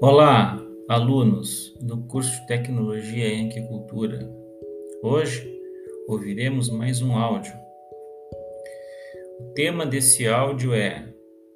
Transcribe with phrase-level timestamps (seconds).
[0.00, 0.56] Olá,
[0.88, 4.32] alunos do curso de Tecnologia em Aquicultura.
[5.02, 5.60] Hoje
[6.06, 7.52] ouviremos mais um áudio.
[9.40, 11.12] O tema desse áudio é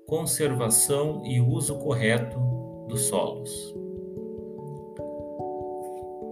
[0.09, 2.37] Conservação e uso correto
[2.89, 3.73] dos solos.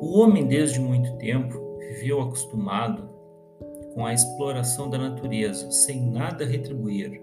[0.01, 3.09] O homem, desde muito tempo, viveu acostumado
[3.95, 7.23] com a exploração da natureza, sem nada retribuir.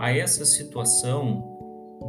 [0.00, 1.53] A essa situação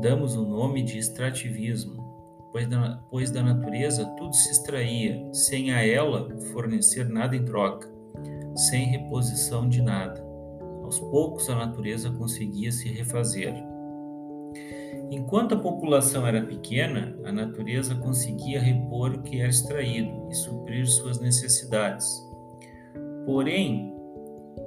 [0.02, 2.04] damos o nome de extrativismo,
[2.52, 7.90] pois da, pois da natureza tudo se extraía, sem a ela fornecer nada em troca,
[8.56, 10.24] sem reposição de nada.
[10.84, 13.54] Aos poucos a natureza conseguia se refazer.
[15.12, 20.88] Enquanto a população era pequena, a natureza conseguia repor o que era extraído e suprir
[20.88, 22.08] suas necessidades.
[23.26, 23.94] Porém,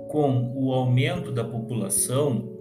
[0.08, 2.57] com o aumento da população,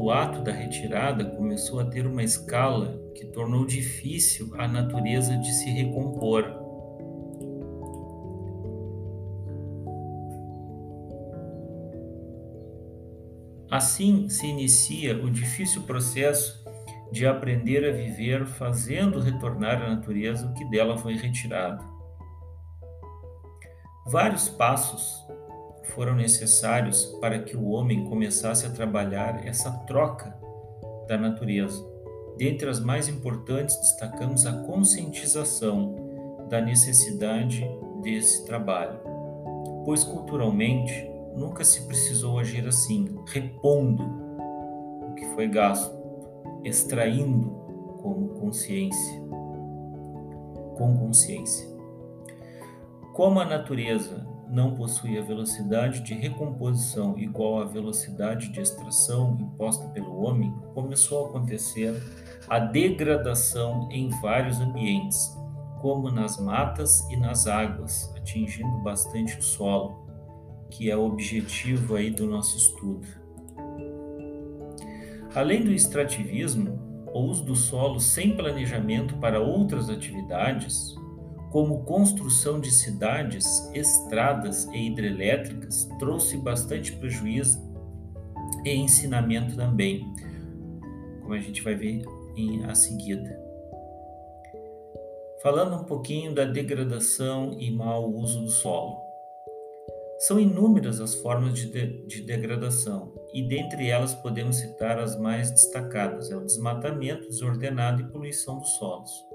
[0.00, 5.52] o ato da retirada começou a ter uma escala que tornou difícil a natureza de
[5.52, 6.44] se recompor.
[13.68, 16.64] Assim se inicia o difícil processo
[17.10, 21.84] de aprender a viver fazendo retornar à natureza o que dela foi retirado.
[24.06, 25.26] Vários passos
[25.98, 30.32] foram necessários para que o homem começasse a trabalhar essa troca
[31.08, 31.84] da natureza.
[32.36, 35.96] Dentre as mais importantes, destacamos a conscientização
[36.48, 37.68] da necessidade
[38.00, 39.00] desse trabalho,
[39.84, 44.04] pois culturalmente nunca se precisou agir assim, repondo
[45.02, 45.92] o que foi gasto,
[46.62, 47.50] extraindo
[48.00, 49.20] como consciência,
[50.76, 51.66] com consciência.
[53.14, 59.88] Como a natureza não possui a velocidade de recomposição igual à velocidade de extração imposta
[59.88, 61.94] pelo homem, começou a acontecer
[62.48, 65.36] a degradação em vários ambientes,
[65.80, 70.06] como nas matas e nas águas, atingindo bastante o solo,
[70.70, 73.06] que é o objetivo aí do nosso estudo.
[75.34, 76.78] Além do extrativismo,
[77.12, 80.96] o uso do solo sem planejamento para outras atividades,
[81.50, 87.58] como construção de cidades, estradas e hidrelétricas, trouxe bastante prejuízo
[88.64, 90.04] e ensinamento também,
[91.20, 92.02] como a gente vai ver
[92.36, 93.38] em, a seguida.
[95.42, 98.98] Falando um pouquinho da degradação e mau uso do solo.
[100.18, 105.52] São inúmeras as formas de, de, de degradação, e dentre elas podemos citar as mais
[105.52, 109.27] destacadas: é o desmatamento desordenado e poluição dos solos.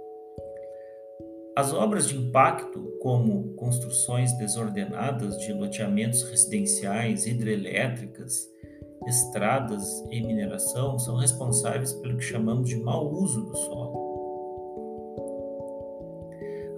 [1.55, 8.49] As obras de impacto, como construções desordenadas de loteamentos residenciais, hidrelétricas,
[9.05, 14.03] estradas e mineração, são responsáveis pelo que chamamos de mau uso do solo.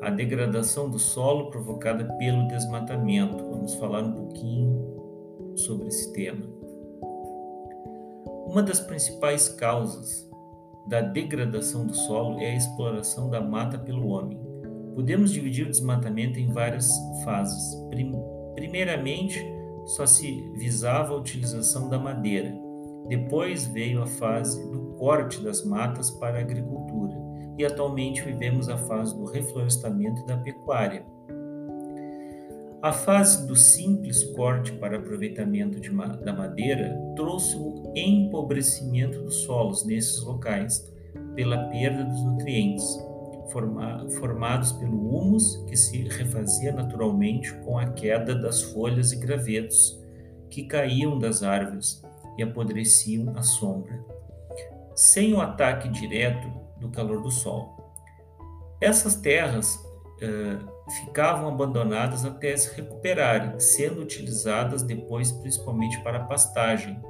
[0.02, 3.50] A degradação do solo provocada pelo desmatamento.
[3.50, 6.46] Vamos falar um pouquinho sobre esse tema.
[8.46, 10.30] Uma das principais causas
[10.86, 14.45] da degradação do solo é a exploração da mata pelo homem.
[14.96, 16.90] Podemos dividir o desmatamento em várias
[17.26, 17.78] fases.
[18.56, 19.46] Primeiramente,
[19.86, 22.56] só se visava a utilização da madeira.
[23.10, 27.14] Depois veio a fase do corte das matas para a agricultura.
[27.58, 31.06] E atualmente vivemos a fase do reflorestamento e da pecuária.
[32.82, 39.86] A fase do simples corte para aproveitamento ma da madeira trouxe o empobrecimento dos solos
[39.86, 40.94] nesses locais
[41.36, 43.15] pela perda dos nutrientes
[43.52, 50.00] forma, formados pelo humus que se refazia naturalmente com a queda das folhas e gravetos
[50.50, 52.02] que caíam das árvores
[52.38, 54.04] e apodreciam à sombra,
[54.96, 56.48] sem o ataque direto
[56.80, 57.76] do calor do sol.
[58.82, 67.02] Essas terras uh, ficavam abandonadas até se recuperarem, sendo utilizadas depois principalmente para pastagem,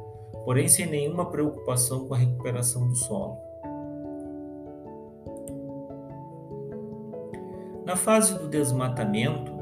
[0.43, 3.44] porém sem nenhuma preocupação com a recuperação do solo.
[7.95, 9.53] Na fase do desmatamento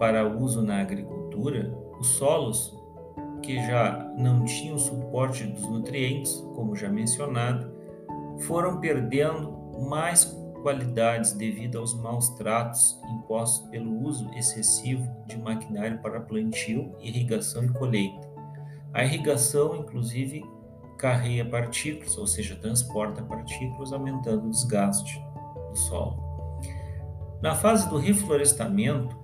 [0.00, 2.76] para uso na agricultura, os solos
[3.40, 7.72] que já não tinham suporte dos nutrientes, como já mencionado,
[8.40, 9.52] foram perdendo
[9.88, 10.24] mais
[10.60, 17.68] qualidades devido aos maus tratos impostos pelo uso excessivo de maquinário para plantio, irrigação e
[17.68, 18.28] colheita.
[18.92, 20.42] A irrigação, inclusive,
[20.98, 25.24] carrega partículas, ou seja, transporta partículas, aumentando o desgaste
[25.70, 26.31] do solo.
[27.42, 29.16] Na fase do reflorestamento,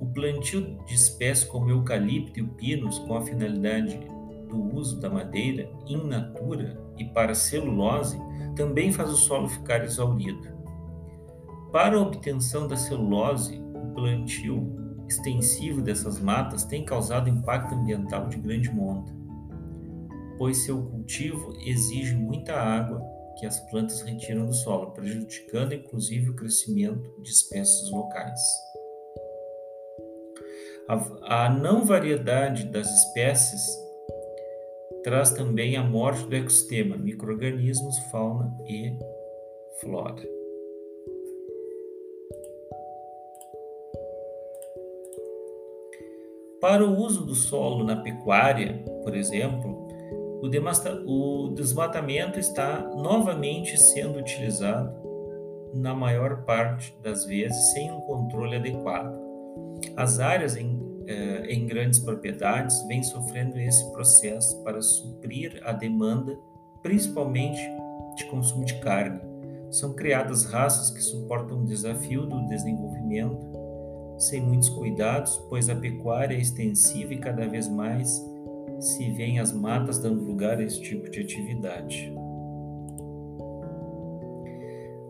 [0.00, 4.00] o plantio de espécies como eucalipto e o pinus com a finalidade
[4.48, 8.18] do uso da madeira in natura e para celulose
[8.56, 10.48] também faz o solo ficar exaurido.
[11.70, 18.38] Para a obtenção da celulose, o plantio extensivo dessas matas tem causado impacto ambiental de
[18.38, 19.12] grande monta,
[20.38, 23.02] pois seu cultivo exige muita água
[23.38, 28.40] que as plantas retiram do solo, prejudicando inclusive o crescimento de espécies locais.
[31.22, 33.62] A, não variedade das espécies
[35.02, 38.96] traz também a morte do ecossistema, microrganismos, fauna e
[39.80, 40.22] flora.
[46.60, 49.71] Para o uso do solo na pecuária, por exemplo,
[51.06, 54.92] o, desmatamento está novamente sendo utilizado
[55.72, 59.16] na maior parte das vezes sem um controle adequado.
[59.96, 66.36] As áreas em, eh, em grandes propriedades vêm sofrendo esse processo para suprir a demanda,
[66.82, 67.60] principalmente
[68.16, 69.20] de consumo de carne.
[69.70, 73.52] São criadas raças que suportam o desafio do desenvolvimento
[74.18, 78.20] sem muitos cuidados, pois a pecuária é extensiva e cada vez mais
[78.82, 82.12] se vêem as matas dando lugar a esse tipo de atividade.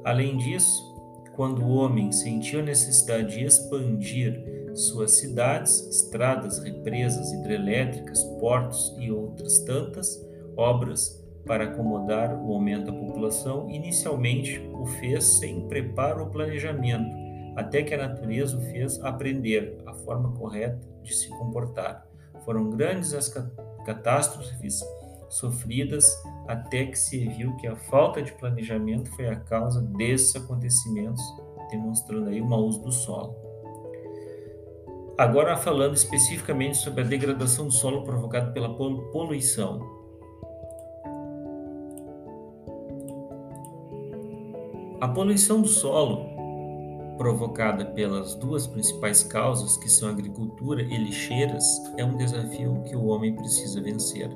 [0.05, 0.93] Além disso,
[1.35, 9.11] quando o homem sentiu a necessidade de expandir suas cidades, estradas, represas hidrelétricas, portos e
[9.11, 10.21] outras tantas
[10.57, 17.17] obras para acomodar o aumento da população, inicialmente o fez sem preparo ou planejamento,
[17.57, 22.12] até que a natureza o fez aprender a forma correta de se comportar.
[22.45, 23.29] Foram grandes as
[23.85, 24.81] catástrofes
[25.29, 26.07] sofridas
[26.47, 31.23] até que se viu que a falta de planejamento foi a causa desses acontecimentos,
[31.71, 33.35] demonstrando aí o mau uso do solo.
[35.17, 39.81] Agora falando especificamente sobre a degradação do solo provocada pela poluição.
[45.01, 46.32] A poluição do solo
[47.23, 51.65] provocada pelas duas principais causas, que são agricultura e lixeiras,
[51.97, 54.29] é um desafio que o homem precisa vencer.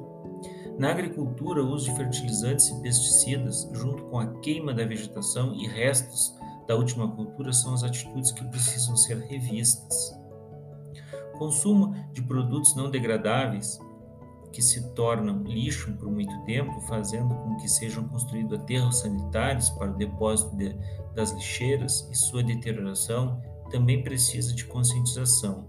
[0.78, 5.66] Na agricultura, o uso de fertilizantes e pesticidas, junto com a queima da vegetação e
[5.66, 6.32] restos
[6.68, 10.16] da última cultura, são as atitudes que precisam ser revistas.
[11.38, 13.80] Consumo de produtos não degradáveis
[14.56, 19.90] que se tornam lixo por muito tempo, fazendo com que sejam construídos aterros sanitários para
[19.90, 20.74] o depósito de,
[21.14, 23.38] das lixeiras e sua deterioração,
[23.70, 25.68] também precisa de conscientização,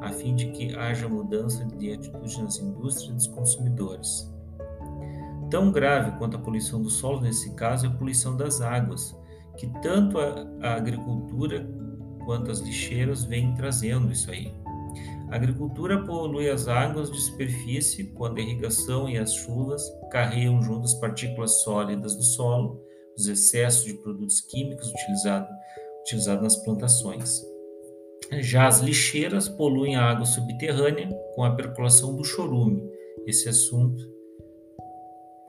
[0.00, 4.32] a fim de que haja mudança de atitude nas indústrias e dos consumidores.
[5.50, 9.12] Tão grave quanto a poluição do solo nesse caso é a poluição das águas,
[9.56, 11.68] que tanto a, a agricultura
[12.24, 14.54] quanto as lixeiras vêm trazendo isso aí.
[15.30, 19.80] A agricultura polui as águas de superfície quando a irrigação e as chuvas
[20.10, 22.82] carregam junto as partículas sólidas do solo,
[23.16, 25.48] os excessos de produtos químicos utilizados
[26.00, 27.40] utilizado nas plantações.
[28.40, 32.82] Já as lixeiras poluem a água subterrânea com a percolação do chorume.
[33.24, 34.02] Esse assunto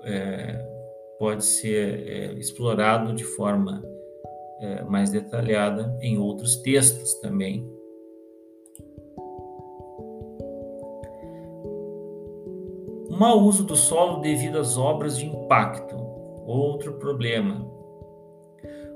[0.04, 0.63] é,
[1.18, 3.83] pode ser é, explorado de forma
[4.59, 7.81] é, mais detalhada em outros textos também
[13.21, 15.95] mau uso do solo devido às obras de impacto.
[16.44, 17.69] Outro problema.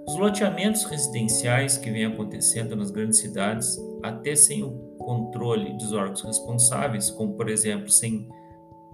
[0.08, 6.24] Os loteamentos residenciais que vêm acontecendo nas grandes cidades, até sem o controle dos órgãos
[6.24, 8.27] responsáveis, como por exemplo sem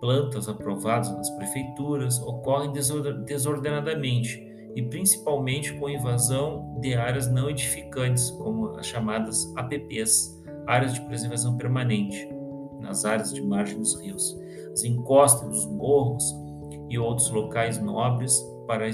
[0.01, 2.73] plantas aprovadas nas prefeituras, ocorrem
[3.23, 4.45] desordenadamente
[4.75, 11.55] e principalmente com invasão de áreas não edificantes, como as chamadas APPs, áreas de preservação
[11.55, 12.27] permanente,
[12.81, 14.38] nas áreas de margem dos rios
[14.71, 16.23] as encostas dos morros
[16.89, 18.89] e outros locais nobres para a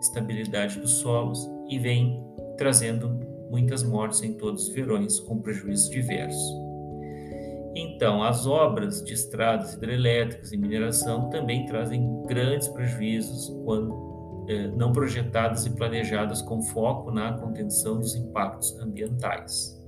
[0.00, 2.22] estabilidade dos solos e vem
[2.56, 3.08] trazendo
[3.50, 6.64] muitas mortes em todos os verões, com prejuízos diversos.
[7.76, 14.92] Então, as obras de estradas hidrelétricas e mineração também trazem grandes prejuízos quando eh, não
[14.92, 19.83] projetadas e planejadas com foco na contenção dos impactos ambientais.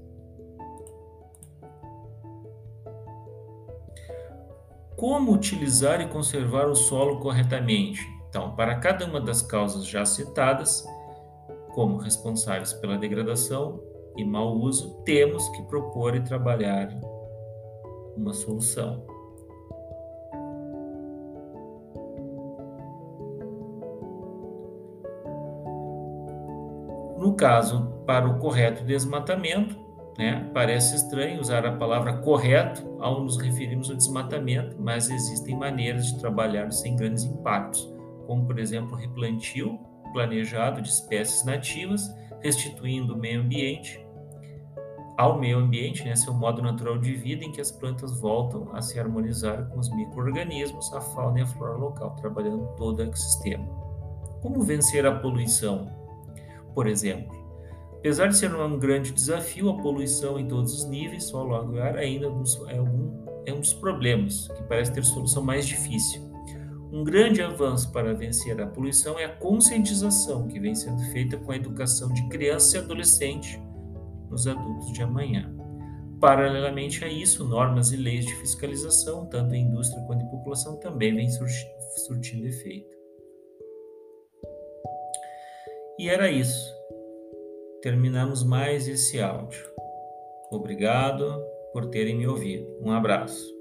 [4.97, 8.00] Como utilizar e conservar o solo corretamente?
[8.31, 10.87] Então, para cada uma das causas já citadas,
[11.75, 13.79] como responsáveis pela degradação
[14.17, 16.88] e mau uso, temos que propor e trabalhar
[18.17, 19.05] uma solução.
[27.19, 29.86] No caso, para o correto desmatamento,
[30.18, 30.50] né?
[30.52, 36.18] Parece estranho usar a palavra correto ao nos referirmos ao desmatamento, mas existem maneiras de
[36.18, 37.92] trabalhar sem grandes impactos,
[38.26, 39.78] como por exemplo replantio
[40.12, 42.02] planejado de espécies nativas,
[42.40, 44.06] restituindo o meio ambiente
[45.16, 48.82] ao meio ambiente, né, seu modo natural de vida, em que as plantas voltam a
[48.82, 53.64] se harmonizar com os micro-organismos, a fauna e a flora local, trabalhando todo o ecossistema.
[54.42, 55.90] Como vencer a poluição?
[56.75, 57.35] Por exemplo,
[58.07, 61.81] apesar de ser um grande desafio, a poluição em todos os níveis, solo, água e
[61.81, 66.23] ar, ainda é um, é um dos problemas que parece ter solução mais difícil.
[66.93, 71.51] Um grande avanço para vencer a poluição é a conscientização que vem sendo feita com
[71.51, 73.61] a educação de criança e adolescente
[74.31, 75.53] nos adultos de amanhã.
[76.21, 81.13] Paralelamente a isso, normas e leis de fiscalização, tanto em indústria quanto em população, também
[81.13, 82.97] vêm surtindo efeito.
[85.99, 86.75] E era isso.
[87.87, 89.64] Terminamos mais esse áudio.
[90.50, 91.40] Obrigado
[91.73, 92.66] por terem me ouvido.
[92.83, 93.56] Um abraço.